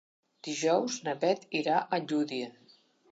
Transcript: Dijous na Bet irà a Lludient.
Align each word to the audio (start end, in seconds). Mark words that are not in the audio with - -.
Dijous 0.45 0.95
na 1.07 1.13
Bet 1.25 1.45
irà 1.59 1.77
a 1.83 1.99
Lludient. 2.07 2.57